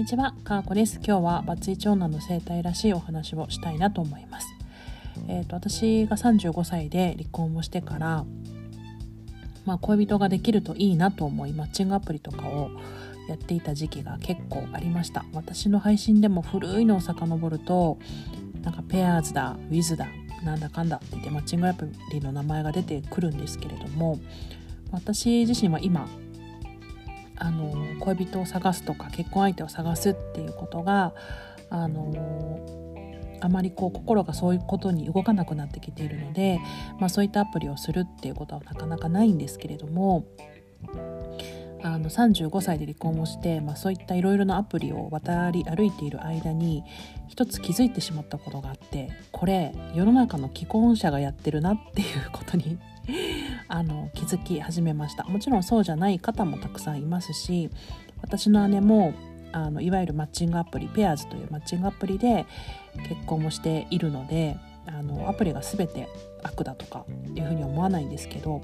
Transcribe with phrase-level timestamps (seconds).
[0.00, 0.98] にちは、かーこです。
[1.06, 4.46] 今日はバツイチ女の生態らしいお話をしたいなと思います。
[5.28, 8.24] えっ、ー、と私が35歳で離婚をしてから、
[9.66, 12.70] まあ、恋人ができるといいなと思いマッチングアプリとかを
[13.28, 17.98] やっていた時期が結構ありました私の配信でも古いのを遡ると
[18.62, 20.06] なんかペアーズだウィズだ
[20.42, 24.18] なんだかんだって言ってマッチングアプリの名前が出てくるんですけれども
[24.92, 26.08] 私自身は今
[27.40, 31.14] あの恋人を探すとか結婚相手を探すっていうことが
[31.70, 32.60] あの
[33.40, 36.60] あまりこう心がそういうことに動かなくなってきているので、
[36.98, 40.26] まあ、そういったアプリをするっていうことはなかなかないんですけれども
[41.82, 46.84] あの35歳で離婚をして、まあ、そういったいろいろなアプリを渡り歩いている間に
[47.28, 52.78] 一つ気づいてしまったことがあってこれ世の中の既婚者がやってるなっていうことに
[53.70, 57.70] あの気づき始めましたもちろんそうじゃない方もたくさんいますし
[58.20, 59.14] 私の姉も
[59.52, 62.46] あのいわゆるマッチングアプリペアーズというマッチングアプリで
[63.08, 66.08] 結婚もしているのであのアプリが全て
[66.42, 68.62] 悪だとかっていうふうに思わないんですけど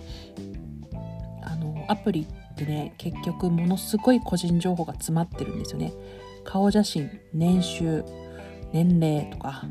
[1.43, 5.93] あのアプリってね結局ものすごい個人情報が詰まってるんですよね。
[6.45, 8.05] 顔写真年収
[8.73, 9.65] 年齢とか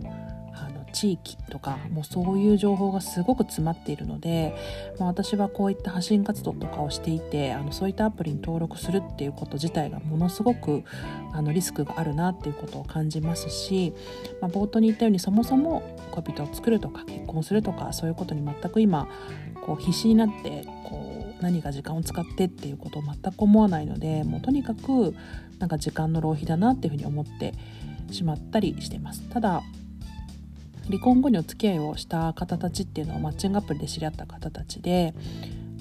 [0.96, 4.56] 地域とかもうそういう情報がすごく詰まっているので、
[4.98, 10.84] まあ、私はこういった発信活動とかをしていてあのそういったアプリに登録するっていうこと自体がものすごく
[11.34, 13.94] あのリスクがあるなっていうことを感じますし、
[14.42, 19.10] まあ、冒頭に言ったようにそもそも恋人を作るとか結婚するとかそういうことに全く今
[19.62, 25.14] こう必死になってこう何か時間を使ってっていうことを全く思わないのでもうとにかく
[25.60, 27.54] なんか時間の浪費だなっていうふうに思って
[28.12, 29.28] しまったりしてます。
[29.30, 29.62] ただ
[30.88, 35.14] 離婚後にお付き合いをした方たちっていうのはマッチングアプリで知り合った方たちで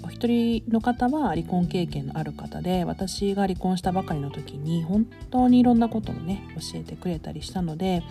[0.02, 8.02] お一人の方は離婚経験のある方で私が離婚したばかりの時に本当にいろんなことをね教えてくれたりしたので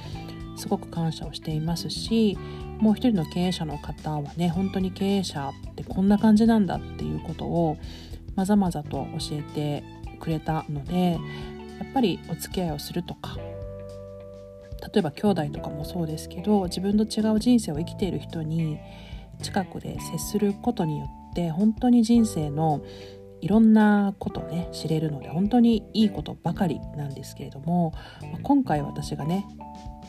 [0.55, 2.37] すごく感謝をしていますし
[2.79, 7.77] もう一人の経営者の方はね本当に経営者ってこんな感じなんだっていうことを
[8.35, 9.83] まざまざと教えて
[10.19, 11.17] くれたのでや
[11.89, 13.37] っぱりお付き合いをするとか
[14.93, 18.79] 例えば兄弟とかもそうですけど自分と違う人生を生きている人に
[19.41, 22.83] 近くで接することによって本当に人生の
[23.41, 27.93] いろんなことをね知れるので本当にいいことばかりなんですけれども
[28.41, 29.45] 今回私がね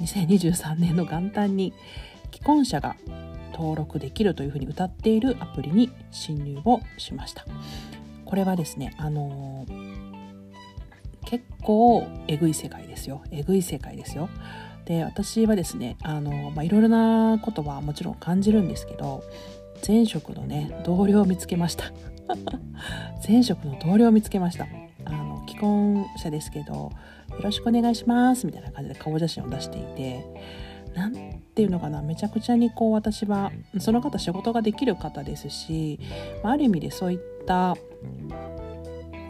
[0.01, 1.73] 2023年の元旦に
[2.33, 2.97] 既婚者が
[3.53, 7.45] 登録できるというふうに歌っているアプリに侵入をしました。
[8.25, 10.04] これはですねあのー、
[11.35, 13.23] 結構えぐい世界ですよ。
[13.33, 14.29] えぐい世界ですよ。
[14.85, 19.25] で私はですねあの、まあ、いろいろなことはもちろん感じるんですけど
[19.87, 21.93] 前職のね同僚を見つけました。
[23.27, 24.69] 前職の同僚を見つけました。
[25.07, 26.93] あの既婚者ですけどよ
[27.43, 30.25] ろしくお願いしますみたいな感じで顔写真を出していて
[30.95, 35.99] 何ていうのかなめちゃくちゃにこう私はその方仕事ができる方ですし
[36.43, 37.77] まある意味でそういった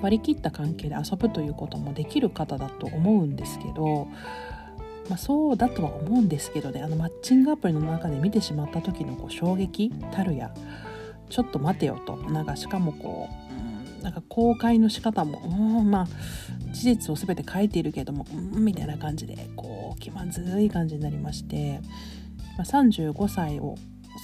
[0.04, 4.08] 割り切った関係で遊ぶということもできる方だと思うんですけど
[5.08, 10.54] まあ、そうだとは思うんですけどねあのマッチングアプリの中で見てしまった時のこう衝撃たるや
[11.28, 12.16] ちょっと待てよと。
[12.16, 16.06] なんかしかもこう、うん、なんか公開の仕方も、うん、まあ
[16.72, 21.80] 事実を全て書いているけども、うん、みたいな感じでこう気まずい感じになりまして、
[22.56, 23.76] まあ、35歳を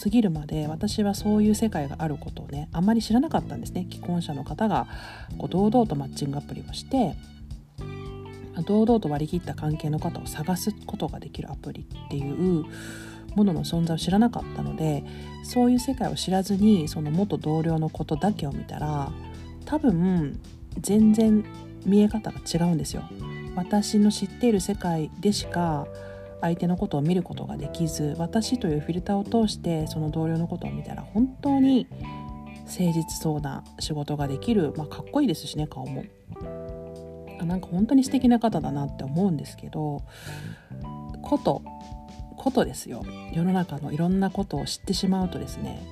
[0.03, 4.87] 過ぎるまで私はそういう世界があることをねあまり知らなかったんですね既婚者の方が
[5.39, 7.17] こう堂々とマッチングアプリをして
[8.67, 12.65] 堂々と割り切った関係の方を探すことができるアプリっていう
[13.35, 15.05] ものの存在を知らなかったので
[15.45, 19.13] そういう世界を知らずにその元同僚のことだけを見たら
[19.67, 20.41] 多分
[20.81, 21.45] 全然
[21.85, 23.03] 見え方が違うんですよ。
[23.57, 25.87] 私の知っている世界でしか
[26.41, 31.87] 相手のことを見ることができず私というフィルターを通してその同僚のことを見たら本当に
[32.67, 36.05] 誠実そうな仕事ができる、まあ、かっこいいですしね顔も。
[37.45, 40.03] なんか本当に素敵な方だなって思うんですけど
[41.23, 41.63] こと
[42.37, 43.03] ことですよ。
[43.33, 45.83] 世の中のいろんなことを知ってしまうとですね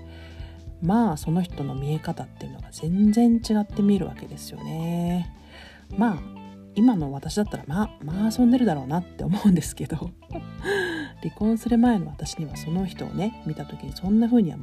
[0.82, 5.34] まあその人の見え方っていうのが全然違って見えるわけですよね。
[5.96, 6.37] まあ
[6.78, 10.10] 今の私だったらまあまあ遊んでるだろうなって思うんですけど。
[11.20, 14.58] 離婚する前の私にはその人をね見た時にそんな風には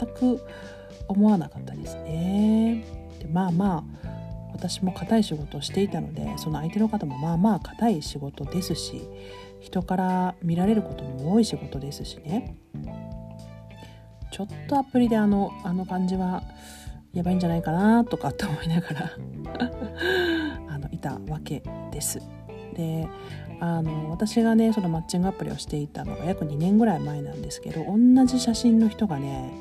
[0.00, 0.44] 全く
[1.06, 2.84] 思わなかったですね。
[3.20, 4.08] でまあまあ
[4.52, 9.02] 私も硬い仕事をしていたのでその相手の方もまあまあ硬い仕事ですし
[9.60, 12.56] 人から見られることも多い仕事ですしね。
[14.32, 16.42] ちょっとアプリであのあの感じは
[17.12, 19.10] やばいんじゃないかなとかって思いながら。
[21.00, 21.62] たわけ
[21.92, 22.20] です。
[22.74, 23.08] で
[23.60, 29.52] あの私がねそのマッチングアプリをしていたのが約2年ぐらい前なんですけど同じ写真の人がね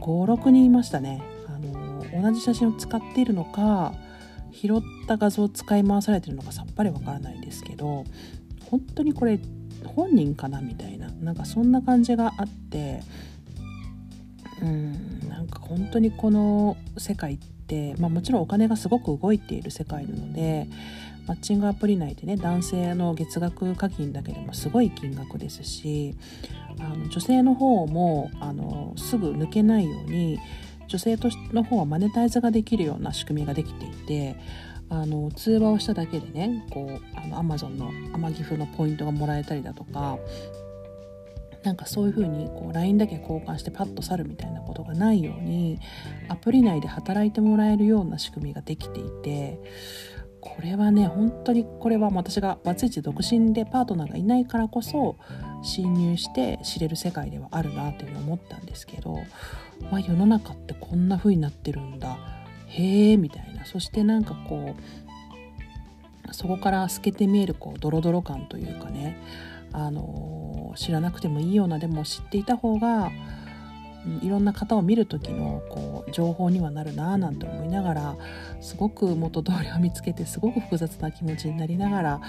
[0.00, 3.92] 56人いましたねあの同じ写真を使っているのか
[4.52, 8.04] 拾った画像を使い回されてるのかさっぱりわからないんですけど
[8.70, 9.40] 本当にこれ
[9.84, 13.02] 本人かなみたいななんかそんな感じがあって
[14.62, 17.59] うんなんか本当にこの世界って、
[17.98, 20.66] まあ、もちろんお金がすごく動いている世界なので
[21.26, 26.16] マッチングアプリ内でね男性の月額課金だけでもすごい金額ですし
[26.80, 30.40] あの女性の方もあのすぐ抜けないように
[30.88, 31.16] 女性
[31.52, 34.36] の方はマネタイズができるような仕組みができていて
[34.88, 40.18] あの通話をしただけでねこうあの Amazon の天城風のポイントがもらえたりだとか
[41.62, 45.78] なんかそういう風にこう LINE だけ交換してパッと去るみたいなことがないように
[46.28, 49.60] アプリ内で働いてもらえるような仕組みができていて
[50.40, 55.16] これはね本当にこれは私がバツイチ独身でパートナーがいないからこそ
[55.62, 59.18] 侵入して知れる世界ではあるなというのを思ったんですけど、
[59.90, 62.16] まあ、世の中ってこんな風になってるんだ。
[62.68, 63.66] へえみたいな。
[63.66, 69.20] そしてなんかこうそこから透けて見えるこうドロドロ感というかね
[69.72, 73.10] あの知らなくてもいいようなでも知っていた方が
[74.22, 78.16] いろんな方を見る時のこう情報にはなるなぁなんて思いながら
[78.60, 82.20] すごく元通りを見つけてすごく複雑な気持ちになりながら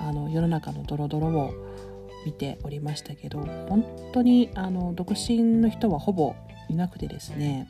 [0.00, 1.52] あの世の中のドロドロを
[2.24, 6.34] 見ておりましたけど本当にあの独身の人はほぼ
[6.68, 7.68] いなくてですね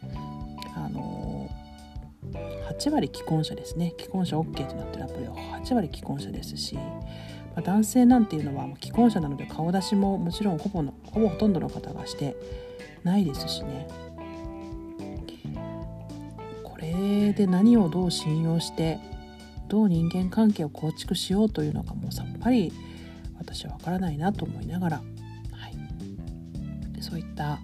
[0.77, 1.51] あの
[2.33, 3.95] 8割既婚者ですね。
[3.99, 5.35] 既婚者 OK となってるアプリは
[5.65, 6.79] 8割既婚者ですし、
[7.57, 12.37] ま、男性なんていうのは既婚者なので顔出しももちろんほぼのほぼほとんどの方がして
[13.05, 13.89] ないですしね
[16.65, 18.99] これで何をどう信用して
[19.69, 22.73] どう人間関係を構築しようというのかもうさっぱり
[23.39, 25.03] 私は分からないなと思いながら、は
[25.69, 27.61] い、でそういった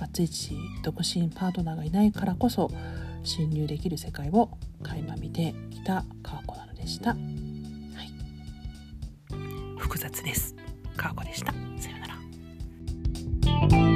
[0.00, 2.70] バツイチ独身パートナーがいないからこそ
[3.22, 4.50] 侵入できる世界を
[4.82, 7.16] 垣間見てきた川子なのでした。
[9.84, 10.56] 複雑です。
[10.96, 11.52] かーこでした。
[11.78, 13.93] さようなら。